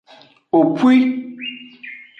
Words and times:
Opwi. 0.57 0.95